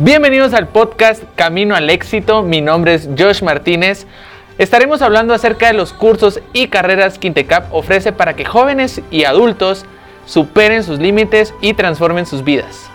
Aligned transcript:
Bienvenidos 0.00 0.54
al 0.54 0.68
podcast 0.68 1.24
Camino 1.34 1.74
al 1.74 1.90
Éxito. 1.90 2.44
Mi 2.44 2.60
nombre 2.60 2.94
es 2.94 3.08
Josh 3.18 3.42
Martínez. 3.42 4.06
Estaremos 4.56 5.02
hablando 5.02 5.34
acerca 5.34 5.66
de 5.66 5.72
los 5.72 5.92
cursos 5.92 6.38
y 6.52 6.68
carreras 6.68 7.18
que 7.18 7.26
Intecap 7.26 7.74
ofrece 7.74 8.12
para 8.12 8.36
que 8.36 8.44
jóvenes 8.44 9.02
y 9.10 9.24
adultos 9.24 9.86
superen 10.24 10.84
sus 10.84 11.00
límites 11.00 11.52
y 11.60 11.74
transformen 11.74 12.26
sus 12.26 12.44
vidas. 12.44 12.88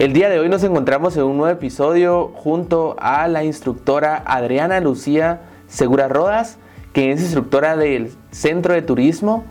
El 0.00 0.14
día 0.14 0.30
de 0.30 0.38
hoy 0.38 0.48
nos 0.48 0.64
encontramos 0.64 1.14
en 1.18 1.24
un 1.24 1.36
nuevo 1.36 1.52
episodio 1.52 2.28
junto 2.34 2.96
a 3.00 3.28
la 3.28 3.44
instructora 3.44 4.22
Adriana 4.24 4.80
Lucía 4.80 5.42
Segura 5.68 6.08
Rodas, 6.08 6.56
que 6.94 7.12
es 7.12 7.20
instructora 7.20 7.76
del 7.76 8.10
Centro 8.30 8.72
de 8.72 8.80
Turismo 8.80 9.44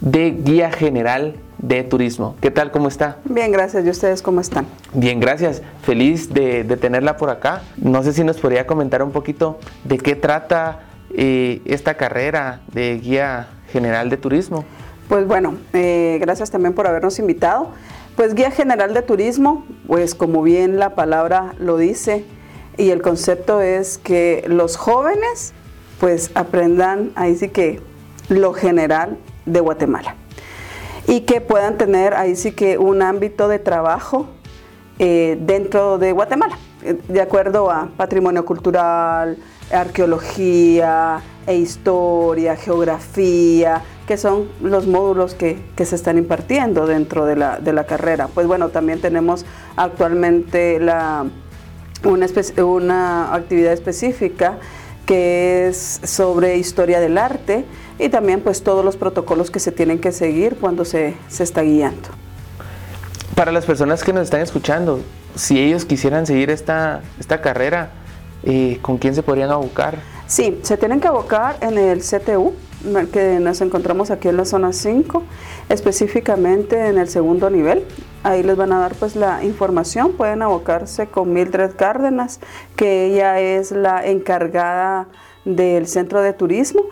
de 0.00 0.30
Guía 0.30 0.70
General 0.70 1.34
de 1.58 1.82
Turismo. 1.82 2.36
¿Qué 2.40 2.50
tal? 2.50 2.70
¿Cómo 2.70 2.88
está? 2.88 3.18
Bien, 3.26 3.52
gracias. 3.52 3.84
¿Y 3.84 3.90
ustedes 3.90 4.22
cómo 4.22 4.40
están? 4.40 4.64
Bien, 4.94 5.20
gracias. 5.20 5.60
Feliz 5.82 6.32
de, 6.32 6.64
tenerla 6.80 7.18
por 7.18 7.28
acá. 7.28 7.60
No 7.76 8.02
sé 8.02 8.14
si 8.14 8.24
nos 8.24 8.38
podría 8.38 8.66
comentar 8.66 9.02
un 9.02 9.12
poquito 9.12 9.58
de 9.84 9.98
qué 9.98 10.16
trata 10.16 10.80
eh, 11.14 11.60
esta 11.66 11.98
carrera 11.98 12.62
de 12.72 12.96
Guía 12.96 13.48
General 13.70 14.08
de 14.08 14.16
Turismo. 14.16 14.64
Pues 15.10 15.26
bueno, 15.26 15.56
eh, 15.74 16.16
gracias 16.18 16.50
también 16.50 16.72
por 16.72 16.86
habernos 16.86 17.18
invitado. 17.18 17.72
Pues 18.16 18.34
Guía 18.34 18.50
General 18.50 18.92
de 18.92 19.00
Turismo, 19.00 19.64
pues 19.86 20.14
como 20.14 20.42
bien 20.42 20.78
la 20.78 20.94
palabra 20.94 21.54
lo 21.58 21.78
dice, 21.78 22.24
y 22.76 22.90
el 22.90 23.00
concepto 23.00 23.62
es 23.62 23.96
que 23.96 24.44
los 24.48 24.76
jóvenes 24.76 25.54
pues 25.98 26.30
aprendan 26.34 27.12
ahí 27.14 27.36
sí 27.36 27.48
que 27.48 27.80
lo 28.28 28.52
general 28.52 29.16
de 29.46 29.60
Guatemala. 29.60 30.16
Y 31.06 31.20
que 31.20 31.40
puedan 31.40 31.78
tener 31.78 32.14
ahí 32.14 32.36
sí 32.36 32.52
que 32.52 32.76
un 32.76 33.02
ámbito 33.02 33.48
de 33.48 33.58
trabajo 33.58 34.26
eh, 34.98 35.38
dentro 35.40 35.96
de 35.96 36.12
Guatemala, 36.12 36.58
de 37.08 37.20
acuerdo 37.20 37.70
a 37.70 37.88
patrimonio 37.96 38.44
cultural, 38.44 39.38
arqueología 39.72 41.20
e 41.46 41.56
historia, 41.56 42.56
geografía, 42.56 43.82
que 44.12 44.18
son 44.18 44.46
los 44.60 44.86
módulos 44.86 45.32
que, 45.32 45.56
se 45.82 45.96
están 45.96 46.18
impartiendo 46.18 46.86
dentro 46.86 47.24
de 47.24 47.34
la, 47.34 47.58
de 47.58 47.72
la, 47.72 47.84
carrera. 47.84 48.28
Pues 48.28 48.46
bueno, 48.46 48.68
también 48.68 49.00
tenemos 49.00 49.46
actualmente 49.74 50.78
la, 50.80 51.24
una, 52.04 52.26
una 52.62 53.34
actividad 53.34 53.72
específica 53.72 54.58
que 55.06 55.66
es 55.66 56.02
sobre 56.04 56.58
historia 56.58 57.00
del 57.00 57.16
arte 57.16 57.64
y 57.98 58.10
también 58.10 58.42
pues 58.42 58.62
todos 58.62 58.84
los 58.84 58.98
protocolos 58.98 59.50
que 59.50 59.60
se 59.60 59.72
tienen 59.72 59.98
que 59.98 60.12
seguir 60.12 60.58
cuando 60.60 60.84
se, 60.84 61.14
se 61.28 61.42
está 61.42 61.62
guiando. 61.62 62.10
Para 63.34 63.50
las 63.50 63.64
personas 63.64 64.04
que 64.04 64.12
nos 64.12 64.24
están 64.24 64.42
escuchando, 64.42 65.00
si 65.36 65.58
ellos 65.58 65.86
quisieran 65.86 66.26
seguir 66.26 66.50
esta, 66.50 67.00
esta 67.18 67.40
carrera, 67.40 67.92
eh, 68.44 68.78
¿con 68.82 68.98
quién 68.98 69.14
se 69.14 69.22
podrían 69.22 69.50
abocar? 69.50 69.96
Sí, 70.26 70.60
se 70.60 70.76
tienen 70.76 71.00
que 71.00 71.08
abocar 71.08 71.56
en 71.62 71.78
el 71.78 72.00
CTU, 72.00 72.52
que 73.12 73.38
nos 73.40 73.60
encontramos 73.60 74.10
aquí 74.10 74.28
en 74.28 74.36
la 74.36 74.44
zona 74.44 74.72
5, 74.72 75.22
específicamente 75.68 76.88
en 76.88 76.98
el 76.98 77.08
segundo 77.08 77.50
nivel. 77.50 77.84
Ahí 78.22 78.42
les 78.42 78.56
van 78.56 78.72
a 78.72 78.78
dar 78.78 78.94
pues 78.94 79.16
la 79.16 79.44
información, 79.44 80.12
pueden 80.12 80.42
abocarse 80.42 81.06
con 81.06 81.32
Mildred 81.32 81.72
Cárdenas, 81.76 82.40
que 82.76 83.06
ella 83.06 83.40
es 83.40 83.72
la 83.72 84.06
encargada 84.06 85.08
del 85.44 85.88
centro 85.88 86.22
de 86.22 86.32
turismo 86.32 86.84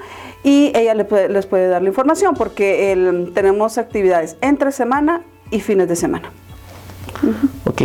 y 0.43 0.73
ella 0.75 0.95
les 0.95 1.47
puede, 1.47 1.69
dar 1.69 1.83
la 1.83 1.89
información 1.89 2.35
porque 2.35 3.31
tenemos 3.35 3.79
actividades 3.79 4.37
entre 4.41 4.73
semana 4.73 5.23
y 5.51 5.61
fines 5.61 5.89
de 5.89 5.97
semana. 5.97 6.31
Ok. 7.65 7.83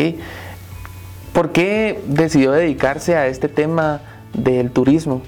¿Por 1.34 1.52
qué 1.52 2.00
decidió 2.08 2.52
dedicarse 2.52 3.16
a 3.16 3.28
este 3.28 3.50
tema 3.50 4.02
del 4.34 4.72
turismo? 4.72 5.22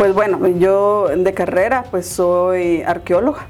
Pues 0.00 0.14
bueno, 0.14 0.48
yo 0.48 1.08
de 1.14 1.34
carrera 1.34 1.84
pues 1.90 2.06
soy 2.06 2.80
arqueóloga 2.80 3.48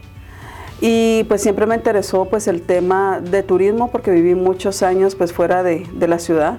y 0.80 1.22
pues 1.28 1.42
siempre 1.42 1.64
me 1.64 1.76
interesó 1.76 2.24
pues 2.24 2.48
el 2.48 2.62
tema 2.62 3.20
de 3.20 3.44
turismo 3.44 3.92
porque 3.92 4.10
viví 4.10 4.34
muchos 4.34 4.82
años 4.82 5.14
pues 5.14 5.32
fuera 5.32 5.62
de, 5.62 5.86
la 5.96 6.18
ciudad 6.18 6.58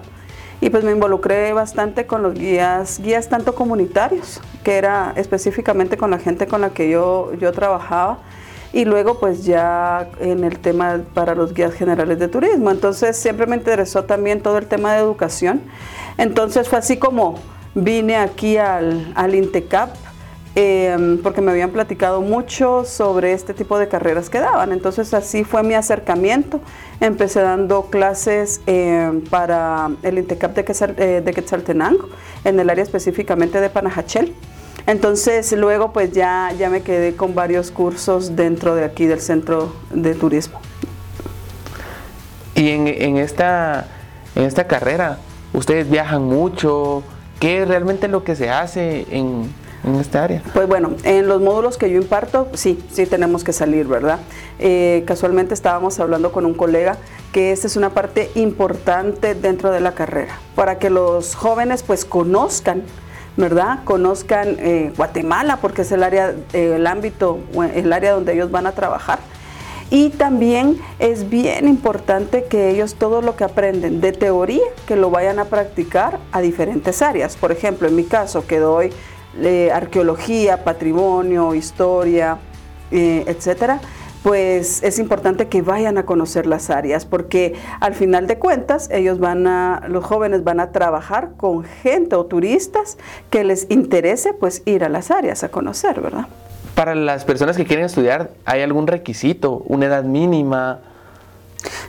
y 0.61 0.69
pues 0.69 0.85
me 0.85 0.93
involucré 0.93 1.51
bastante 1.51 2.05
con 2.05 2.23
los 2.23 2.35
guías, 2.35 3.01
guías 3.03 3.27
tanto 3.27 3.53
comunitarios, 3.53 4.39
que 4.63 4.77
era 4.77 5.11
específicamente 5.17 5.97
con 5.97 6.09
la 6.09 6.19
gente 6.19 6.47
con 6.47 6.61
la 6.61 6.69
que 6.69 6.89
yo, 6.89 7.33
yo 7.33 7.51
trabajaba, 7.51 8.19
y 8.71 8.85
luego 8.85 9.19
pues 9.19 9.43
ya 9.43 10.07
en 10.21 10.45
el 10.45 10.59
tema 10.59 11.01
para 11.13 11.35
los 11.35 11.53
guías 11.53 11.73
generales 11.73 12.17
de 12.17 12.29
turismo. 12.29 12.71
Entonces 12.71 13.17
siempre 13.17 13.45
me 13.45 13.57
interesó 13.57 14.05
también 14.05 14.41
todo 14.41 14.57
el 14.57 14.67
tema 14.67 14.93
de 14.93 14.99
educación. 14.99 15.61
Entonces 16.17 16.69
fue 16.69 16.79
así 16.79 16.95
como 16.95 17.35
vine 17.75 18.17
aquí 18.17 18.57
al, 18.57 19.11
al 19.15 19.35
INTECAP 19.35 19.95
em, 20.55 21.21
porque 21.21 21.41
me 21.41 21.51
habían 21.51 21.69
platicado 21.69 22.21
mucho 22.21 22.83
sobre 22.83 23.33
este 23.33 23.53
tipo 23.53 23.79
de 23.79 23.87
carreras 23.87 24.29
que 24.29 24.39
daban. 24.39 24.71
Entonces 24.71 25.13
así 25.13 25.43
fue 25.43 25.63
mi 25.63 25.73
acercamiento. 25.73 26.59
Empecé 26.99 27.41
dando 27.41 27.83
clases 27.85 28.61
em, 28.65 29.21
para 29.21 29.91
el 30.03 30.17
INTECAP 30.17 30.55
de, 30.55 30.95
eh, 30.97 31.21
de 31.23 31.33
Quetzaltenango, 31.33 32.09
en 32.43 32.59
el 32.59 32.69
área 32.69 32.83
específicamente 32.83 33.61
de 33.61 33.69
Panajachel. 33.69 34.35
Entonces 34.87 35.51
luego 35.53 35.93
pues 35.93 36.11
ya, 36.11 36.51
ya 36.57 36.69
me 36.69 36.81
quedé 36.81 37.15
con 37.15 37.35
varios 37.35 37.71
cursos 37.71 38.35
dentro 38.35 38.75
de 38.75 38.83
aquí 38.83 39.05
del 39.05 39.21
centro 39.21 39.73
de 39.91 40.15
turismo. 40.15 40.59
Y 42.55 42.69
en, 42.69 42.87
en 42.87 43.17
esta, 43.17 43.87
en 44.35 44.43
esta 44.43 44.67
carrera, 44.67 45.19
ustedes 45.53 45.89
viajan 45.89 46.23
mucho, 46.23 47.03
¿Qué 47.41 47.63
es 47.63 47.67
realmente 47.67 48.07
lo 48.07 48.23
que 48.23 48.35
se 48.35 48.51
hace 48.51 49.07
en, 49.09 49.51
esta 49.99 50.23
área? 50.23 50.43
Pues 50.53 50.67
bueno, 50.67 50.91
en 51.03 51.27
los 51.27 51.41
módulos 51.41 51.75
que 51.75 51.89
yo 51.89 51.97
imparto, 51.97 52.47
sí, 52.53 52.79
sí 52.91 53.07
tenemos 53.07 53.43
que 53.43 53.51
salir, 53.51 53.87
¿verdad? 53.87 54.19
Eh, 54.59 55.03
casualmente 55.07 55.55
estábamos 55.55 55.99
hablando 55.99 56.31
con 56.31 56.45
un 56.45 56.53
colega 56.53 56.97
que 57.33 57.51
esta 57.51 57.65
es 57.65 57.77
una 57.77 57.89
parte 57.89 58.29
importante 58.35 59.33
dentro 59.33 59.71
de 59.71 59.79
la 59.79 59.93
carrera, 59.93 60.37
para 60.53 60.77
que 60.77 60.91
los 60.91 61.33
jóvenes 61.33 61.81
pues 61.81 62.05
conozcan, 62.05 62.83
¿verdad? 63.37 63.79
Conozcan 63.85 64.57
eh, 64.59 64.93
Guatemala, 64.95 65.57
porque 65.57 65.81
es 65.81 65.91
el 65.91 66.03
área, 66.03 66.35
el 66.53 66.85
ámbito, 66.85 67.39
el 67.73 67.91
área 67.91 68.11
donde 68.11 68.33
ellos 68.33 68.51
van 68.51 68.67
a 68.67 68.73
trabajar 68.73 69.17
y 69.91 70.09
también 70.09 70.79
es 70.99 71.29
bien 71.29 71.67
importante 71.67 72.45
que 72.45 72.69
ellos 72.69 72.95
todo 72.95 73.21
lo 73.21 73.35
que 73.35 73.43
aprenden 73.43 73.99
de 73.99 74.13
teoría, 74.13 74.63
que 74.87 74.95
lo 74.95 75.11
vayan 75.11 75.37
a 75.37 75.45
practicar 75.45 76.17
a 76.31 76.39
diferentes 76.39 77.01
áreas. 77.01 77.35
Por 77.35 77.51
ejemplo, 77.51 77.89
en 77.89 77.97
mi 77.97 78.05
caso, 78.05 78.47
que 78.47 78.59
doy 78.59 78.91
eh, 79.41 79.69
arqueología, 79.71 80.63
patrimonio, 80.63 81.53
historia, 81.53 82.39
eh, 82.89 83.25
etcétera, 83.27 83.81
pues 84.23 84.81
es 84.81 84.97
importante 84.97 85.49
que 85.49 85.61
vayan 85.61 85.97
a 85.97 86.05
conocer 86.05 86.45
las 86.47 86.69
áreas, 86.69 87.05
porque 87.05 87.55
al 87.81 87.93
final 87.93 88.27
de 88.27 88.37
cuentas 88.39 88.89
ellos 88.91 89.19
van 89.19 89.45
a, 89.45 89.83
los 89.89 90.05
jóvenes 90.05 90.45
van 90.45 90.61
a 90.61 90.71
trabajar 90.71 91.31
con 91.35 91.65
gente 91.65 92.15
o 92.15 92.25
turistas 92.25 92.97
que 93.29 93.43
les 93.43 93.69
interese 93.69 94.33
pues 94.33 94.61
ir 94.65 94.85
a 94.85 94.89
las 94.89 95.11
áreas 95.11 95.43
a 95.43 95.49
conocer, 95.49 95.99
¿verdad? 95.99 96.27
Para 96.75 96.95
las 96.95 97.25
personas 97.25 97.57
que 97.57 97.65
quieren 97.65 97.85
estudiar, 97.85 98.31
¿hay 98.45 98.61
algún 98.61 98.87
requisito, 98.87 99.63
una 99.67 99.85
edad 99.85 100.03
mínima? 100.03 100.79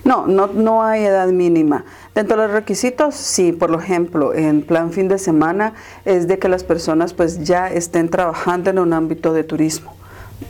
No, 0.04 0.26
no, 0.26 0.48
no 0.48 0.82
hay 0.82 1.04
edad 1.04 1.28
mínima. 1.28 1.84
Dentro 2.14 2.36
de 2.36 2.46
los 2.46 2.52
requisitos, 2.52 3.14
sí, 3.14 3.52
por 3.52 3.72
ejemplo, 3.74 4.34
en 4.34 4.62
plan 4.62 4.92
fin 4.92 5.08
de 5.08 5.18
semana 5.18 5.74
es 6.04 6.28
de 6.28 6.38
que 6.38 6.48
las 6.48 6.64
personas 6.64 7.14
pues 7.14 7.44
ya 7.44 7.68
estén 7.68 8.08
trabajando 8.08 8.70
en 8.70 8.78
un 8.78 8.92
ámbito 8.92 9.32
de 9.32 9.44
turismo. 9.44 9.94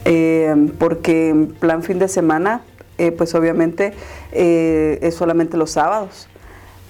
Eh, 0.05 0.73
porque 0.79 1.29
en 1.29 1.49
plan 1.49 1.83
fin 1.83 1.99
de 1.99 2.09
semana, 2.09 2.63
eh, 2.99 3.13
pues 3.13 3.35
obviamente 3.35 3.93
eh, 4.33 4.99
es 5.03 5.15
solamente 5.15 5.57
los 5.57 5.71
sábados. 5.71 6.29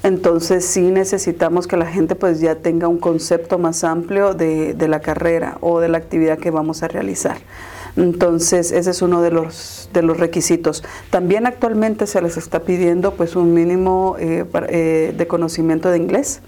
Entonces 0.03 0.65
sí 0.65 0.91
necesitamos 0.91 1.67
que 1.67 1.77
la 1.77 1.87
gente 1.87 2.17
pues 2.17 2.41
ya 2.41 2.57
tenga 2.57 2.89
un 2.89 2.99
concepto 2.99 3.59
más 3.59 3.85
amplio 3.85 4.35
de, 4.35 4.75
la 4.89 5.01
carrera 5.01 5.59
o 5.61 5.79
de 5.79 5.89
la 5.89 5.99
actividad 5.99 6.39
que 6.39 6.51
vamos 6.51 6.83
a 6.83 6.89
realizar. 6.89 7.39
Entonces 7.97 8.73
ese 8.73 8.91
es 8.91 9.03
uno 9.03 9.23
de 9.23 9.31
los, 9.31 9.89
de 9.93 10.03
los 10.03 10.19
requisitos. 10.19 10.83
También 11.11 11.47
actualmente 11.47 12.07
se 12.07 12.21
les 12.21 12.37
está 12.37 12.61
pidiendo 12.61 13.15
pues 13.15 13.37
un 13.37 13.55
mínimo 13.55 14.17
eh, 14.19 14.45
eh, 14.69 15.15
de 15.17 15.27
conocimiento 15.27 15.91
de 15.91 15.99
inglés 15.99 16.41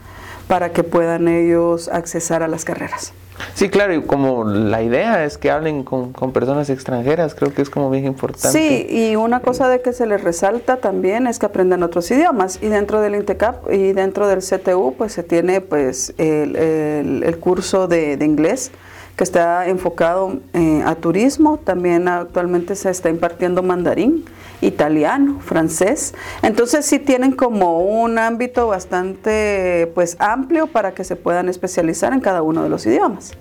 para 0.48 0.72
que 0.72 0.82
puedan 0.84 1.28
ellos 1.28 1.88
accesar 1.88 2.42
a 2.42 2.48
las 2.48 2.64
carreras. 2.64 3.12
Sí, 3.54 3.68
claro, 3.68 3.94
y 3.94 4.02
como 4.02 4.44
la 4.44 4.82
idea 4.82 5.24
es 5.24 5.38
que 5.38 5.50
hablen 5.50 5.82
con, 5.82 6.12
personas 6.32 6.70
extranjeras, 6.70 7.34
creo 7.34 7.52
que 7.52 7.62
es 7.62 7.70
como 7.70 7.90
bien 7.90 8.04
importante. 8.04 8.48
Sí, 8.50 8.86
y 8.88 9.16
una 9.16 9.40
cosa 9.40 9.68
de 9.68 9.80
que 9.80 9.92
se 9.92 10.06
les 10.06 10.22
resalta 10.22 10.76
también 10.76 11.26
es 11.26 11.38
que 11.38 11.46
aprendan 11.46 11.82
otros 11.82 12.10
idiomas. 12.10 12.58
Y 12.62 12.68
dentro 12.68 13.00
del 13.00 13.14
INTECAP 13.16 13.72
y 13.72 13.92
dentro 13.92 14.28
del 14.28 14.38
CTU, 14.38 14.94
pues 14.96 15.12
se 15.12 15.22
tiene 15.22 15.60
pues 15.60 16.14
el, 16.18 17.36
curso 17.40 17.88
de, 17.88 18.18
inglés 18.20 18.70
que 19.16 19.24
está 19.24 19.68
enfocado 19.68 20.38
eh, 20.52 20.82
a 20.84 20.94
turismo. 20.94 21.58
También 21.58 22.08
actualmente 22.08 22.76
se 22.76 22.90
está 22.90 23.10
impartiendo 23.10 23.62
mandarín 23.62 24.24
italiano, 24.64 25.40
francés. 25.40 26.14
Entonces 26.42 26.86
sí 26.86 26.98
tienen 26.98 27.32
como 27.32 27.80
un 27.80 28.18
ámbito 28.18 28.66
bastante 28.68 29.90
pues 29.94 30.16
amplio 30.18 30.66
para 30.66 30.92
que 30.92 31.04
se 31.04 31.16
puedan 31.16 31.48
especializar 31.48 32.12
en 32.12 32.20
cada 32.20 32.42
uno 32.42 32.62
de 32.62 32.68
los 32.68 32.86
idiomas. 32.86 33.32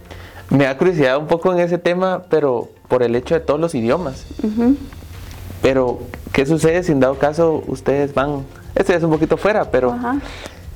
Me 0.49 0.67
ha 0.67 0.77
curiosidad 0.77 1.17
un 1.17 1.27
poco 1.27 1.51
en 1.53 1.59
ese 1.59 1.77
tema, 1.77 2.23
pero 2.29 2.69
por 2.87 3.01
el 3.01 3.15
hecho 3.15 3.33
de 3.35 3.41
todos 3.41 3.59
los 3.59 3.73
idiomas. 3.73 4.25
Pero, 5.61 5.99
¿qué 6.31 6.45
sucede 6.45 6.83
si 6.83 6.91
en 6.91 6.99
dado 6.99 7.15
caso 7.15 7.63
ustedes 7.67 8.13
van, 8.13 8.43
este 8.75 8.93
es 8.95 9.03
un 9.03 9.11
poquito 9.11 9.37
fuera, 9.37 9.71
pero 9.71 9.95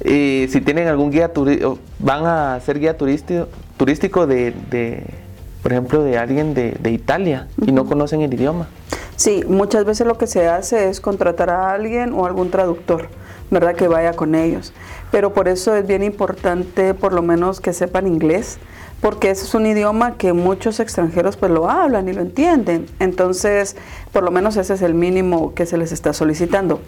y 0.03 0.47
si 0.49 0.61
tienen 0.61 0.87
algún 0.87 1.11
guía 1.11 1.33
turístico, 1.33 1.79
van 1.99 2.25
a 2.25 2.59
ser 2.61 2.79
guía 2.79 2.97
turístico, 2.97 3.47
turístico 3.77 4.27
de, 4.27 4.53
por 5.63 5.71
ejemplo, 5.71 6.03
de 6.03 6.17
alguien 6.17 6.53
de, 6.53 6.91
Italia 6.91 7.47
y 7.65 7.71
no 7.71 7.85
conocen 7.85 8.21
el 8.21 8.33
idioma? 8.33 8.67
Sí, 9.17 9.43
muchas 9.47 9.83
veces 9.83 10.05
lo 10.05 10.19
que 10.19 10.27
se 10.27 10.47
hace 10.47 10.89
es 10.89 11.01
contratar 11.01 11.49
a 11.49 11.71
alguien 11.71 12.13
o 12.13 12.27
algún 12.27 12.51
traductor, 12.51 13.09
¿verdad? 13.49 13.75
Que 13.75 13.87
vaya 13.87 14.13
con 14.13 14.35
ellos. 14.35 14.73
Pero 15.11 15.33
por 15.33 15.47
eso 15.47 15.75
es 15.75 15.87
bien 15.87 16.03
importante 16.03 16.93
por 16.93 17.13
lo 17.13 17.23
menos 17.23 17.59
que 17.59 17.73
sepan 17.73 18.05
inglés, 18.05 18.59
porque 19.01 19.31
ese 19.31 19.45
es 19.45 19.55
un 19.55 19.65
idioma 19.65 20.17
que 20.17 20.33
muchos 20.33 20.79
extranjeros 20.79 21.35
pues 21.35 21.51
lo 21.51 21.67
hablan 21.67 22.07
y 22.07 22.13
lo 22.13 22.21
entienden. 22.21 22.85
Entonces, 22.99 23.75
por 24.13 24.21
lo 24.21 24.29
menos 24.29 24.55
ese 24.55 24.75
es 24.75 24.83
el 24.83 24.93
mínimo 24.93 25.55
que 25.55 25.65
se 25.65 25.79
les 25.79 25.91
está 25.91 26.13
solicitando. 26.13 26.79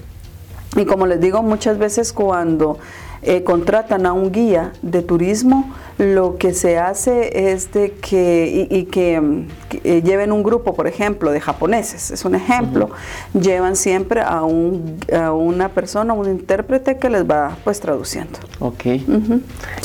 Y 0.76 0.86
como 0.86 1.08
les 1.08 1.20
digo, 1.20 1.42
muchas 1.42 1.78
veces 1.78 2.14
cuando 2.14 2.78
eh, 3.22 3.44
contratan 3.44 4.06
a 4.06 4.14
un 4.14 4.32
guía 4.32 4.72
de 4.82 5.02
turismo, 5.02 5.74
lo 5.98 6.38
que 6.38 6.54
se 6.54 6.78
hace 6.78 7.52
es 7.52 7.74
de 7.74 7.92
que, 7.92 8.68
y, 8.70 8.86
que, 8.86 9.46
eh, 9.84 10.02
lleven 10.02 10.32
un 10.32 10.42
grupo, 10.42 10.74
por 10.74 10.88
ejemplo, 10.88 11.32
de 11.32 11.42
japoneses, 11.42 12.12
es 12.12 12.24
un 12.24 12.36
ejemplo, 12.36 12.92
llevan 13.34 13.76
siempre 13.76 14.22
a, 14.22 14.44
un, 14.44 15.00
a 15.14 15.34
una 15.34 15.68
persona, 15.70 16.14
un 16.14 16.30
intérprete 16.30 16.98
que 16.98 17.10
les 17.10 17.30
va 17.30 17.58
pues 17.66 17.82
traduciendo. 17.82 18.40
Ok. 18.60 18.86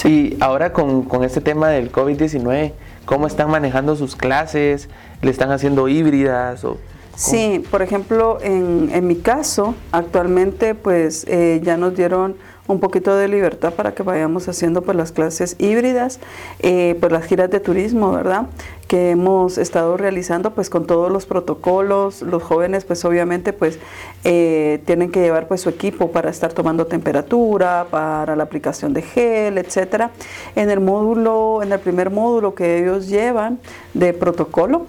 Y 0.04 0.36
ahora 0.38 0.72
con, 0.72 1.02
con 1.02 1.25
este 1.25 1.40
tema 1.40 1.70
del 1.70 1.90
COVID-19, 1.90 2.72
¿cómo 3.04 3.26
están 3.26 3.50
manejando 3.50 3.96
sus 3.96 4.14
clases? 4.14 4.88
¿Le 5.22 5.32
están 5.32 5.50
haciendo 5.50 5.88
híbridas 5.88 6.64
o 6.64 6.78
Sí, 7.16 7.62
por 7.70 7.82
ejemplo, 7.82 8.38
en, 8.40 8.90
en, 8.93 9.06
mi 9.06 9.16
caso, 9.16 9.75
actualmente 9.93 10.75
pues 10.75 11.25
eh, 11.28 11.61
ya 11.62 11.76
nos 11.76 11.94
dieron 11.96 12.37
un 12.66 12.81
poquito 12.81 13.14
de 13.14 13.28
libertad 13.28 13.75
para 13.75 13.94
que 13.94 14.02
vayamos 14.02 14.49
haciendo 14.49 14.82
pues 14.82 14.96
las 14.96 15.12
clases 15.12 15.56
híbridas, 15.58 16.19
eh, 16.61 16.96
pues 16.99 17.12
las 17.12 17.25
giras 17.25 17.50
de 17.50 17.61
turismo, 17.61 18.12
¿verdad? 18.12 18.46
Que 18.88 19.11
hemos 19.11 19.58
estado 19.58 19.96
realizando 19.96 20.55
pues 20.55 20.70
con 20.70 20.87
todos 20.87 21.12
los 21.12 21.26
protocolos, 21.26 22.22
los 22.22 22.43
jóvenes 22.43 22.84
pues 22.84 23.05
obviamente 23.05 23.52
pues 23.52 23.78
eh, 24.25 24.82
tienen 24.87 25.10
que 25.10 25.20
llevar 25.20 25.46
pues 25.46 25.60
su 25.60 25.69
equipo 25.69 26.10
para 26.10 26.31
estar 26.31 26.52
tomando 26.52 26.87
temperatura, 26.87 27.87
para 27.90 28.34
la 28.34 28.44
aplicación 28.44 28.94
de 28.94 29.02
gel, 29.02 29.58
etcétera. 29.58 30.10
En 30.56 30.70
el 30.70 30.81
módulo, 30.81 31.62
en 31.62 31.72
el 31.72 31.81
primer 31.81 32.10
módulo 32.10 32.55
que 32.55 32.78
ellos 32.78 33.08
llevan 33.08 33.58
de 33.93 34.14
protocolo, 34.14 34.87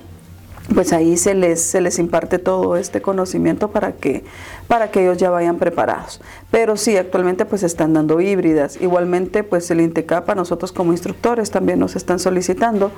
pues 0.74 0.94
ahí 0.94 1.18
se 1.18 1.36
les, 1.36 1.62
se 1.62 1.82
les 1.82 2.00
imparte 2.00 2.40
todo 2.40 2.76
este 2.76 3.02
conocimiento 3.02 3.70
para 3.70 3.94
que, 3.94 4.24
para 4.68 4.90
que 4.90 5.04
ellos 5.04 5.18
ya 5.18 5.30
vayan 5.30 5.58
preparados. 5.58 6.22
Pero 6.50 6.78
sí, 6.78 6.98
actualmente 6.98 7.46
pues 7.46 7.64
están 7.64 7.94
dando 7.94 8.20
híbridas. 8.20 8.80
Igualmente 8.82 9.44
pues 9.44 9.70
el 9.72 9.82
INTECAPA, 9.82 10.34
nosotros 10.36 10.72
como 10.72 10.92
instructores 10.92 11.52
también 11.52 11.80
nos 11.80 11.96
están 11.96 12.20
solicitando 12.20 12.92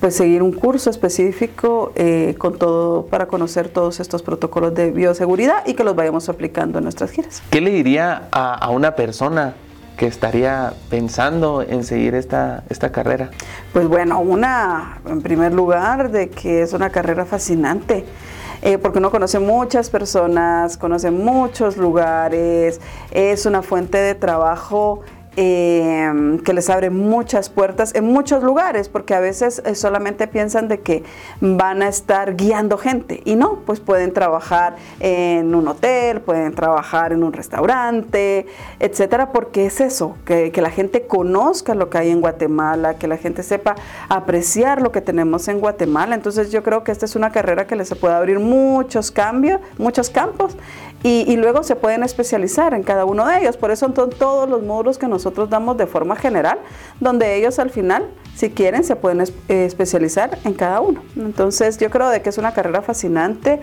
pues 0.00 0.16
seguir 0.16 0.42
un 0.42 0.52
curso 0.52 0.90
específico 0.90 1.92
eh, 1.94 2.34
con 2.38 2.58
todo, 2.58 3.06
para 3.06 3.26
conocer 3.26 3.68
todos 3.68 4.00
estos 4.00 4.22
protocolos 4.22 4.74
de 4.74 4.90
bioseguridad 4.90 5.64
y 5.64 5.74
que 5.74 5.84
los 5.84 5.94
vayamos 5.94 6.28
aplicando 6.28 6.78
en 6.78 6.84
nuestras 6.84 7.12
giras. 7.12 7.42
¿Qué 7.50 7.60
le 7.60 7.70
diría 7.70 8.28
a, 8.32 8.54
a 8.54 8.70
una 8.70 8.96
persona 8.96 9.54
que 9.96 10.06
estaría 10.06 10.72
pensando 10.90 11.62
en 11.62 11.84
seguir 11.84 12.14
esta, 12.14 12.64
esta 12.68 12.90
carrera? 12.90 13.30
Pues 13.72 13.88
bueno, 13.88 14.20
una, 14.20 15.00
en 15.06 15.22
primer 15.22 15.52
lugar, 15.52 16.10
de 16.10 16.30
que 16.30 16.62
es 16.62 16.72
una 16.72 16.90
carrera 16.90 17.24
fascinante. 17.24 18.04
Eh, 18.64 18.78
porque 18.78 18.98
uno 18.98 19.10
conoce 19.10 19.40
muchas 19.40 19.90
personas, 19.90 20.76
conoce 20.76 21.10
muchos 21.10 21.76
lugares, 21.76 22.80
es 23.10 23.44
una 23.44 23.60
fuente 23.60 23.98
de 23.98 24.14
trabajo 24.14 25.00
eh, 25.36 26.38
que 26.44 26.52
les 26.52 26.68
abre 26.70 26.90
muchas 26.90 27.48
puertas 27.48 27.94
en 27.94 28.04
muchos 28.04 28.42
lugares, 28.42 28.88
porque 28.88 29.14
a 29.14 29.20
veces 29.20 29.62
eh, 29.64 29.74
solamente 29.74 30.26
piensan 30.26 30.68
de 30.68 30.80
que 30.80 31.04
van 31.40 31.82
a 31.82 31.88
estar 31.88 32.36
guiando 32.36 32.78
gente 32.78 33.22
y 33.24 33.36
no, 33.36 33.60
pues 33.66 33.80
pueden 33.80 34.12
trabajar 34.12 34.76
en 35.00 35.54
un 35.54 35.68
hotel, 35.68 36.20
pueden 36.20 36.54
trabajar 36.54 37.12
en 37.12 37.22
un 37.22 37.32
restaurante, 37.32 38.46
etcétera, 38.78 39.32
porque 39.32 39.66
es 39.66 39.80
eso, 39.80 40.16
que, 40.24 40.52
que 40.52 40.60
la 40.60 40.70
gente 40.70 41.06
conozca 41.06 41.74
lo 41.74 41.88
que 41.90 41.98
hay 41.98 42.10
en 42.10 42.20
Guatemala, 42.20 42.94
que 42.94 43.06
la 43.06 43.16
gente 43.16 43.42
sepa 43.42 43.74
apreciar 44.08 44.82
lo 44.82 44.92
que 44.92 45.00
tenemos 45.00 45.48
en 45.48 45.60
Guatemala. 45.60 46.14
Entonces 46.14 46.50
yo 46.50 46.62
creo 46.62 46.84
que 46.84 46.92
esta 46.92 47.06
es 47.06 47.16
una 47.16 47.32
carrera 47.32 47.66
que 47.66 47.76
les 47.76 47.94
puede 47.94 48.14
abrir 48.14 48.38
muchos 48.38 49.10
cambios, 49.10 49.60
muchos 49.78 50.10
campos 50.10 50.56
y, 51.04 51.36
luego 51.36 51.64
se 51.64 51.74
pueden 51.74 52.04
especializar 52.04 52.74
en 52.74 52.84
cada 52.84 53.04
uno 53.04 53.26
de 53.26 53.38
ellos. 53.38 53.56
Por 53.56 53.72
eso 53.72 53.92
son 53.94 54.10
todos 54.10 54.48
los 54.48 54.62
módulos 54.62 54.98
que 54.98 55.08
nosotros 55.08 55.50
damos 55.50 55.76
de 55.76 55.86
forma 55.86 56.14
general, 56.14 56.58
donde 57.00 57.36
ellos 57.36 57.58
al 57.58 57.70
final, 57.70 58.06
si 58.36 58.50
quieren, 58.50 58.84
se 58.84 58.94
pueden 58.94 59.20
eh, 59.20 59.64
especializar 59.64 60.38
en 60.44 60.54
cada 60.54 60.80
uno. 60.80 61.02
Entonces 61.16 61.78
yo 61.78 61.90
creo 61.90 62.08
de 62.08 62.22
que 62.22 62.28
es 62.28 62.38
una 62.38 62.54
carrera 62.54 62.82
fascinante 62.82 63.60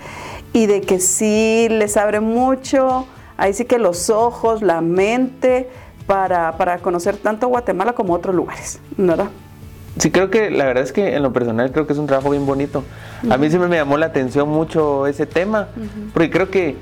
y 0.51 0.65
de 0.65 0.81
que 0.81 0.99
sí 0.99 1.67
les 1.69 1.95
abre 1.95 2.19
mucho, 2.19 3.05
ahí 3.37 3.53
sí 3.53 3.63
que 3.63 3.79
los 3.79 4.09
ojos, 4.09 4.61
la 4.61 4.81
mente, 4.81 5.69
para, 6.07 6.57
para 6.57 6.79
conocer 6.79 7.15
tanto 7.17 7.47
Guatemala 7.47 7.93
como 7.93 8.13
otros 8.13 8.35
lugares, 8.35 8.79
¿verdad? 8.97 9.29
Sí, 9.97 10.11
creo 10.11 10.29
que 10.29 10.49
la 10.49 10.65
verdad 10.65 10.83
es 10.83 10.91
que 10.91 11.15
en 11.15 11.23
lo 11.23 11.33
personal 11.33 11.71
creo 11.71 11.85
que 11.85 11.93
es 11.93 11.99
un 11.99 12.07
trabajo 12.07 12.31
bien 12.31 12.45
bonito. 12.45 12.83
A 13.29 13.37
mí 13.37 13.49
siempre 13.49 13.69
me 13.69 13.75
llamó 13.75 13.97
la 13.97 14.07
atención 14.07 14.49
mucho 14.49 15.07
ese 15.07 15.25
tema, 15.25 15.67
porque 16.13 16.29
creo 16.29 16.49
que 16.49 16.77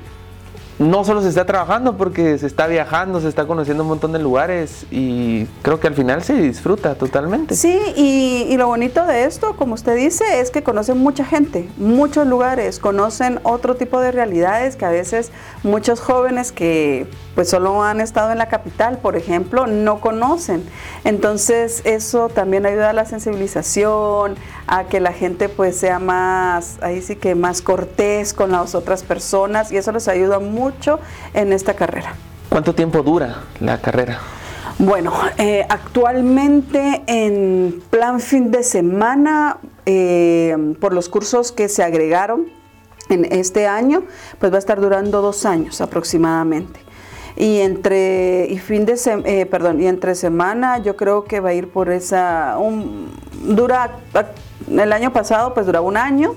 no 0.78 1.04
solo 1.04 1.22
se 1.22 1.28
está 1.28 1.44
trabajando 1.44 1.96
porque 1.96 2.38
se 2.38 2.46
está 2.46 2.66
viajando, 2.66 3.20
se 3.20 3.28
está 3.28 3.46
conociendo 3.46 3.82
un 3.82 3.88
montón 3.88 4.12
de 4.12 4.20
lugares 4.20 4.86
y 4.90 5.46
creo 5.62 5.80
que 5.80 5.88
al 5.88 5.94
final 5.94 6.22
se 6.22 6.34
disfruta 6.34 6.94
totalmente. 6.94 7.54
Sí, 7.56 7.78
y, 7.96 8.56
lo 8.56 8.66
bonito 8.66 9.06
de 9.06 9.24
esto, 9.24 9.56
como 9.56 9.74
usted 9.74 9.96
dice, 9.96 10.40
es 10.40 10.50
que 10.50 10.62
conocen 10.62 10.98
mucha 10.98 11.24
gente, 11.24 11.68
muchos 11.76 12.26
lugares, 12.26 12.78
conocen 12.78 13.40
otro 13.44 13.76
tipo 13.76 14.00
de 14.00 14.10
realidades 14.10 14.76
que 14.76 14.84
a 14.84 14.90
veces 14.90 15.30
muchos 15.62 16.00
jóvenes 16.00 16.50
que 16.52 17.06
pues 17.38 17.50
solo 17.50 17.84
han 17.84 18.00
estado 18.00 18.32
en 18.32 18.38
la 18.38 18.48
capital, 18.48 18.98
por 18.98 19.14
ejemplo, 19.14 19.68
no 19.68 20.00
conocen. 20.00 20.64
Entonces 21.04 21.82
eso 21.84 22.28
también 22.28 22.66
ayuda 22.66 22.90
a 22.90 22.92
la 22.92 23.04
sensibilización, 23.04 24.34
a 24.66 24.86
que 24.88 24.98
la 24.98 25.12
gente 25.12 25.48
pues 25.48 25.76
sea 25.76 26.00
más, 26.00 26.78
ahí 26.82 27.00
sí 27.00 27.14
que 27.14 27.36
más 27.36 27.62
cortés 27.62 28.34
con 28.34 28.50
las 28.50 28.74
otras 28.74 29.04
personas 29.04 29.70
y 29.70 29.76
eso 29.76 29.92
les 29.92 30.08
ayuda 30.08 30.40
mucho 30.40 30.98
en 31.32 31.52
esta 31.52 31.74
carrera. 31.74 32.16
¿Cuánto 32.48 32.74
tiempo 32.74 33.04
dura 33.04 33.44
la 33.60 33.80
carrera? 33.80 34.18
Bueno, 34.80 35.12
eh, 35.36 35.64
actualmente 35.68 37.04
en 37.06 37.80
plan 37.88 38.18
fin 38.18 38.50
de 38.50 38.64
semana, 38.64 39.58
eh, 39.86 40.74
por 40.80 40.92
los 40.92 41.08
cursos 41.08 41.52
que 41.52 41.68
se 41.68 41.84
agregaron 41.84 42.46
en 43.10 43.26
este 43.26 43.68
año, 43.68 44.02
pues 44.40 44.50
va 44.50 44.56
a 44.56 44.58
estar 44.58 44.80
durando 44.80 45.22
dos 45.22 45.46
años 45.46 45.80
aproximadamente 45.80 46.87
y 47.38 47.60
entre 47.60 48.46
y 48.50 48.58
fin 48.58 48.84
de 48.84 48.98
eh, 49.24 49.46
perdón 49.46 49.80
y 49.80 49.86
entre 49.86 50.16
semana 50.16 50.78
yo 50.78 50.96
creo 50.96 51.24
que 51.24 51.38
va 51.38 51.50
a 51.50 51.54
ir 51.54 51.68
por 51.68 51.88
esa 51.88 52.56
un, 52.58 53.08
dura 53.44 53.92
el 54.68 54.92
año 54.92 55.12
pasado 55.12 55.54
pues 55.54 55.64
duraba 55.64 55.86
un 55.86 55.96
año 55.96 56.34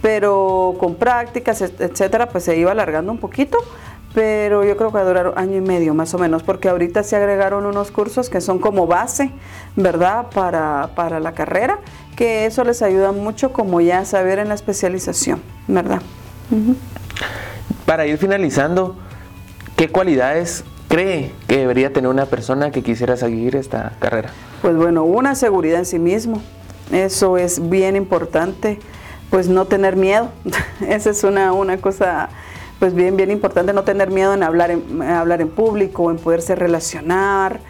pero 0.00 0.76
con 0.80 0.94
prácticas 0.94 1.60
etcétera 1.60 2.30
pues 2.30 2.44
se 2.44 2.56
iba 2.56 2.72
alargando 2.72 3.12
un 3.12 3.18
poquito 3.18 3.58
pero 4.14 4.64
yo 4.64 4.76
creo 4.76 4.88
que 4.88 4.94
va 4.94 5.02
a 5.02 5.04
durar 5.04 5.34
año 5.36 5.56
y 5.56 5.60
medio 5.60 5.94
más 5.94 6.14
o 6.14 6.18
menos, 6.18 6.42
porque 6.42 6.68
ahorita 6.68 7.04
se 7.04 7.14
agregaron 7.14 7.64
unos 7.64 7.92
cursos 7.92 8.28
que 8.28 8.40
son 8.40 8.58
como 8.58 8.88
base, 8.88 9.30
¿verdad? 9.76 10.26
Para, 10.34 10.90
para 10.96 11.20
la 11.20 11.32
carrera, 11.32 11.78
que 12.16 12.46
eso 12.46 12.64
les 12.64 12.82
ayuda 12.82 13.12
mucho 13.12 13.52
como 13.52 13.80
ya 13.80 14.04
saber 14.04 14.40
en 14.40 14.48
la 14.48 14.54
especialización, 14.54 15.40
¿verdad? 15.68 16.02
Para 17.86 18.04
ir 18.06 18.18
finalizando, 18.18 18.96
¿Qué 19.80 19.88
cualidades 19.88 20.62
cree 20.88 21.32
que 21.48 21.56
debería 21.56 21.90
tener 21.90 22.10
una 22.10 22.26
persona 22.26 22.70
que 22.70 22.82
quisiera 22.82 23.16
seguir 23.16 23.56
esta 23.56 23.92
carrera? 23.98 24.28
Pues 24.60 24.76
bueno, 24.76 25.04
una 25.04 25.34
seguridad 25.34 25.78
en 25.78 25.86
sí 25.86 25.98
mismo. 25.98 26.42
Eso 26.92 27.38
es 27.38 27.70
bien 27.70 27.96
importante. 27.96 28.78
Pues 29.30 29.48
no 29.48 29.64
tener 29.64 29.96
miedo. 29.96 30.28
Esa 30.86 31.08
es 31.08 31.24
una, 31.24 31.54
una 31.54 31.78
cosa 31.78 32.28
pues 32.78 32.92
bien, 32.92 33.16
bien 33.16 33.30
importante 33.30 33.72
no 33.72 33.82
tener 33.82 34.10
miedo 34.10 34.34
en 34.34 34.42
hablar 34.42 34.70
en, 34.70 35.00
hablar 35.00 35.40
en 35.40 35.48
público, 35.48 36.10
en 36.10 36.18
poderse 36.18 36.54
relacionar, 36.54 37.60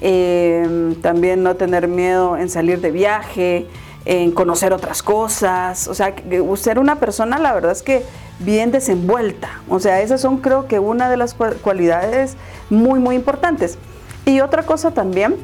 em, 0.00 0.94
también 0.94 1.42
no 1.42 1.56
tener 1.56 1.86
miedo 1.86 2.38
en 2.38 2.48
salir 2.48 2.80
de 2.80 2.92
viaje, 2.92 3.66
en 4.08 4.32
conocer 4.32 4.72
otras 4.72 5.02
cosas, 5.02 5.86
o 5.86 5.92
sea, 5.92 6.14
ser 6.56 6.78
una 6.78 6.96
persona 6.96 7.38
la 7.38 7.52
verdad 7.52 7.72
es 7.72 7.82
que 7.82 8.02
bien 8.38 8.70
desenvuelta, 8.70 9.60
o 9.68 9.80
sea, 9.80 10.00
esas 10.00 10.22
son 10.22 10.38
creo 10.38 10.66
que 10.66 10.78
una 10.78 11.10
de 11.10 11.18
las 11.18 11.34
cualidades 11.34 12.34
muy, 12.70 13.00
muy 13.00 13.16
importantes. 13.16 13.76
Y 14.24 14.40
otra 14.40 14.62
cosa 14.62 14.92
también, 14.92 15.36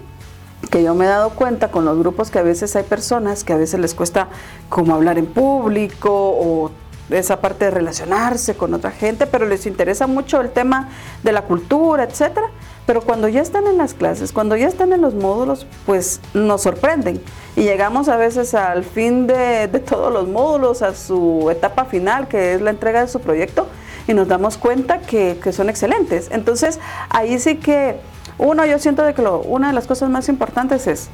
que 0.70 0.82
yo 0.82 0.94
me 0.94 1.04
he 1.04 1.08
dado 1.08 1.30
cuenta 1.30 1.70
con 1.70 1.84
los 1.84 1.98
grupos 1.98 2.30
que 2.30 2.38
a 2.38 2.42
veces 2.42 2.74
hay 2.74 2.84
personas 2.84 3.44
que 3.44 3.52
a 3.52 3.58
veces 3.58 3.78
les 3.78 3.92
cuesta 3.92 4.28
como 4.70 4.94
hablar 4.94 5.18
en 5.18 5.26
público 5.26 6.10
o 6.10 6.70
esa 7.10 7.42
parte 7.42 7.66
de 7.66 7.70
relacionarse 7.70 8.56
con 8.56 8.72
otra 8.72 8.92
gente, 8.92 9.26
pero 9.26 9.44
les 9.44 9.66
interesa 9.66 10.06
mucho 10.06 10.40
el 10.40 10.48
tema 10.48 10.88
de 11.22 11.32
la 11.32 11.42
cultura, 11.42 12.04
etcétera. 12.04 12.46
Pero 12.86 13.00
cuando 13.00 13.28
ya 13.28 13.40
están 13.40 13.66
en 13.66 13.78
las 13.78 13.94
clases, 13.94 14.32
cuando 14.32 14.56
ya 14.56 14.68
están 14.68 14.92
en 14.92 15.00
los 15.00 15.14
módulos, 15.14 15.66
pues 15.86 16.20
nos 16.34 16.62
sorprenden. 16.62 17.20
Y 17.56 17.62
llegamos 17.62 18.08
a 18.08 18.16
veces 18.16 18.54
al 18.54 18.84
fin 18.84 19.26
de, 19.26 19.68
todos 19.88 20.12
los 20.12 20.28
módulos, 20.28 20.82
a 20.82 20.94
su 20.94 21.48
etapa 21.50 21.86
final, 21.86 22.28
que 22.28 22.54
es 22.54 22.60
la 22.60 22.70
entrega 22.70 23.00
de 23.00 23.08
su 23.08 23.20
proyecto, 23.20 23.66
y 24.06 24.12
nos 24.12 24.28
damos 24.28 24.58
cuenta 24.58 24.98
que, 24.98 25.38
son 25.52 25.70
excelentes. 25.70 26.28
Entonces, 26.30 26.78
ahí 27.08 27.38
sí 27.38 27.56
que, 27.56 27.96
uno, 28.36 28.66
yo 28.66 28.78
siento 28.78 29.02
de 29.02 29.14
que 29.14 29.22
una 29.22 29.68
de 29.68 29.72
las 29.74 29.86
cosas 29.86 30.10
más 30.10 30.28
importantes 30.28 30.86
es 30.86 31.08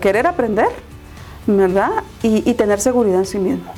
querer 0.00 0.26
aprender, 0.26 0.70
¿verdad? 1.46 1.90
y 2.22 2.54
tener 2.54 2.80
seguridad 2.80 3.18
en 3.18 3.26
sí 3.26 3.38
mismo. 3.38 3.72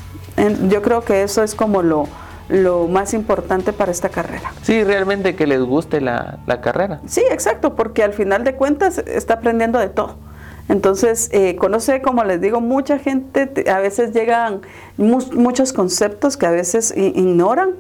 Yo 0.69 0.83
creo 0.83 1.03
que 1.03 1.23
eso 1.23 1.43
es 1.43 1.55
como 1.55 1.83
lo, 1.83 2.09
lo 2.49 2.87
más 2.89 3.15
importante 3.15 3.73
para 3.73 3.91
esta 3.91 4.09
carrera. 4.09 4.53
Sí, 4.63 4.85
realmente 4.85 5.35
que 5.35 5.47
les 5.47 5.61
guste 5.61 6.01
la, 6.01 6.39
carrera. 6.63 7.01
Sí, 7.07 7.23
exacto, 7.31 7.75
porque 7.75 8.03
al 8.03 8.13
final 8.13 8.45
de 8.45 8.55
cuentas 8.55 8.99
está 8.99 9.35
aprendiendo 9.35 9.79
de 9.79 9.89
todo. 9.89 10.17
Entonces, 10.69 11.29
eh, 11.33 11.57
conoce, 11.57 12.01
como 12.01 12.25
les 12.25 12.41
digo, 12.41 12.61
mucha 12.61 12.99
gente, 12.99 13.71
a 13.71 13.81
veces 13.81 14.13
llegan 14.13 14.63
muchos 14.97 15.73
conceptos 15.75 16.37
que 16.37 16.47
a 16.47 16.51
veces 16.51 16.95
ignoran, 16.97 17.73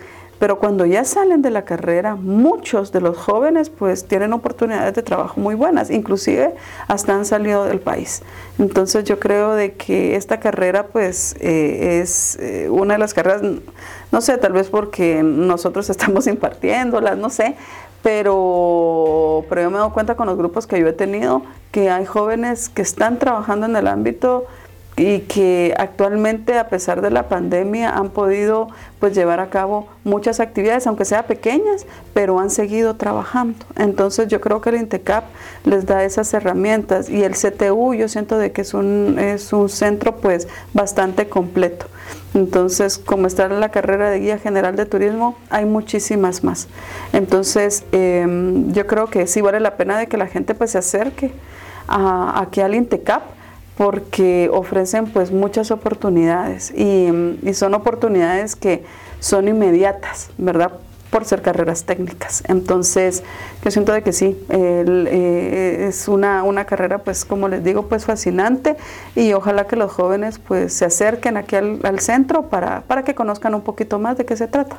pero 0.44 0.58
cuando 0.58 0.84
ya 0.84 1.04
salen 1.04 1.40
de 1.40 1.50
la 1.50 1.64
carrera, 1.64 2.16
muchos 2.16 2.92
de 2.92 3.00
los 3.00 3.16
jóvenes 3.16 3.70
pues 3.70 4.04
tienen 4.04 4.34
oportunidades 4.34 4.92
de 4.92 5.02
trabajo 5.02 5.40
muy 5.40 5.54
buenas, 5.54 5.90
inclusive 5.90 6.54
hasta 6.86 7.14
han 7.14 7.24
salido 7.24 7.64
del 7.64 7.80
país. 7.80 8.20
Entonces 8.58 9.04
yo 9.04 9.18
creo 9.18 9.54
de 9.54 9.72
que 9.72 10.16
esta 10.16 10.40
carrera 10.40 10.88
pues 10.88 11.34
eh, 11.40 12.02
es 12.02 12.36
eh, 12.40 12.68
una 12.68 12.92
de 12.92 12.98
las 12.98 13.14
carreras, 13.14 13.40
no 14.12 14.20
sé, 14.20 14.36
tal 14.36 14.52
vez 14.52 14.68
porque 14.68 15.22
nosotros 15.22 15.88
estamos 15.94 16.26
impartiéndolas, 16.26 17.16
no 17.16 17.30
sé, 17.30 17.56
pero, 18.02 19.46
pero 19.48 19.62
yo 19.62 19.70
me 19.70 19.78
dado 19.78 19.94
cuenta 19.94 20.14
con 20.14 20.26
los 20.26 20.36
grupos 20.36 20.66
que 20.66 20.78
yo 20.78 20.86
he 20.86 20.92
tenido 20.92 21.40
que 21.70 21.88
hay 21.88 22.04
jóvenes 22.04 22.68
que 22.68 22.82
están 22.82 23.18
trabajando 23.18 23.64
en 23.64 23.76
el 23.76 23.88
ámbito 23.88 24.44
y 24.96 25.20
que 25.20 25.74
actualmente 25.76 26.56
a 26.56 26.68
pesar 26.68 27.02
de 27.02 27.10
la 27.10 27.28
pandemia 27.28 27.90
han 27.90 28.10
podido 28.10 28.68
pues 29.00 29.12
llevar 29.12 29.40
a 29.40 29.50
cabo 29.50 29.88
muchas 30.04 30.38
actividades 30.38 30.86
aunque 30.86 31.04
sean 31.04 31.24
pequeñas 31.24 31.84
pero 32.12 32.38
han 32.38 32.48
seguido 32.50 32.94
trabajando. 32.94 33.58
Entonces 33.76 34.28
yo 34.28 34.40
creo 34.40 34.60
que 34.60 34.70
el 34.70 34.76
INTECAP 34.76 35.24
les 35.64 35.86
da 35.86 36.04
esas 36.04 36.32
herramientas 36.32 37.08
y 37.08 37.24
el 37.24 37.32
CTU 37.32 37.94
yo 37.94 38.08
siento 38.08 38.38
de 38.38 38.52
que 38.52 38.60
es 38.60 38.72
un 38.72 39.18
es 39.18 39.52
un 39.52 39.68
centro 39.68 40.16
pues 40.16 40.46
bastante 40.72 41.28
completo. 41.28 41.86
Entonces 42.32 42.98
como 42.98 43.26
está 43.26 43.46
en 43.46 43.58
la 43.58 43.70
carrera 43.70 44.10
de 44.10 44.20
guía 44.20 44.38
general 44.38 44.76
de 44.76 44.86
turismo 44.86 45.36
hay 45.50 45.64
muchísimas 45.64 46.44
más. 46.44 46.68
Entonces 47.12 47.84
em, 47.90 48.72
yo 48.72 48.86
creo 48.86 49.08
que 49.08 49.26
sí 49.26 49.40
vale 49.40 49.58
la 49.58 49.76
pena 49.76 49.98
de 49.98 50.06
que 50.06 50.16
la 50.16 50.28
gente 50.28 50.54
pues 50.54 50.70
se 50.70 50.78
acerque 50.78 51.32
a, 51.88 52.40
aquí 52.40 52.60
al 52.60 52.76
INTECAP 52.76 53.22
porque 53.76 54.48
ofrecen 54.52 55.06
pues 55.06 55.32
muchas 55.32 55.70
oportunidades 55.70 56.72
y, 56.72 57.08
son 57.54 57.74
oportunidades 57.74 58.56
que 58.56 58.84
son 59.20 59.48
inmediatas, 59.48 60.30
¿verdad? 60.38 60.72
Por 61.10 61.24
ser 61.24 61.42
carreras 61.42 61.84
técnicas. 61.84 62.42
Entonces, 62.48 63.22
yo 63.64 63.70
siento 63.70 63.92
de 63.92 64.02
que 64.02 64.12
sí, 64.12 64.36
eh, 64.48 65.86
es 65.88 66.08
una, 66.08 66.42
una, 66.42 66.64
carrera 66.64 66.98
pues 66.98 67.24
como 67.24 67.48
les 67.48 67.62
digo 67.62 67.86
pues 67.86 68.04
fascinante 68.04 68.76
y 69.14 69.32
ojalá 69.32 69.66
que 69.66 69.76
los 69.76 69.92
jóvenes 69.92 70.38
pues 70.38 70.72
se 70.72 70.84
acerquen 70.84 71.36
aquí 71.36 71.56
al, 71.56 72.00
centro 72.00 72.48
para, 72.48 72.82
para 72.82 73.04
que 73.04 73.14
conozcan 73.14 73.54
un 73.54 73.62
poquito 73.62 73.98
más 73.98 74.18
de 74.18 74.24
qué 74.24 74.36
se 74.36 74.48
trata. 74.48 74.76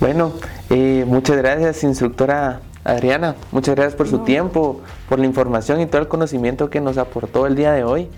Bueno, 0.00 0.32
eh, 0.70 1.04
muchas 1.06 1.36
gracias 1.36 1.82
instructora 1.84 2.60
Adriana, 2.86 3.34
muchas 3.50 3.74
gracias 3.74 3.96
por 3.96 4.08
su 4.08 4.20
tiempo, 4.20 4.80
por 5.08 5.18
la 5.18 5.26
información 5.26 5.80
y 5.80 5.86
todo 5.86 6.00
el 6.00 6.08
conocimiento 6.08 6.70
que 6.70 6.80
nos 6.80 6.98
aportó 6.98 7.46
el 7.46 7.56
día 7.56 7.72
de 7.72 7.82
hoy. 7.82 8.08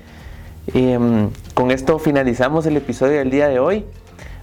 Em, 0.75 1.31
con 1.55 1.71
esto 1.71 1.99
finalizamos 1.99 2.67
el 2.67 2.77
episodio 2.77 3.19
del 3.19 3.31
día 3.31 3.49
de 3.49 3.59
hoy. 3.61 3.87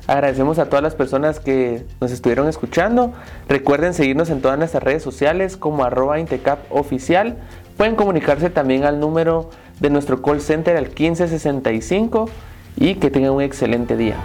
Agradecemos 0.08 0.58
a 0.58 0.66
todas 0.66 0.82
las 0.82 0.96
personas 0.96 1.40
que 1.40 1.86
nos 2.02 2.12
estuvieron 2.12 2.48
escuchando. 2.48 3.14
Recuerden 3.48 3.94
seguirnos 3.94 4.32
en 4.32 4.42
todas 4.42 4.58
nuestras 4.58 4.84
redes 4.84 5.04
sociales 5.04 5.58
como 5.58 5.84
arroba 5.84 6.20
Intecap 6.20 6.72
oficial. 6.72 7.38
Pueden 7.78 7.96
comunicarse 7.96 8.50
también 8.50 8.84
al 8.84 9.00
número 9.00 9.52
de 9.80 9.90
nuestro 9.92 10.22
call 10.24 10.42
center 10.42 10.76
al 10.78 10.86
1565 10.86 12.30
y 12.78 12.96
que 12.96 13.12
tengan 13.12 13.32
un 13.32 13.42
excelente 13.42 13.96
día. 13.96 14.16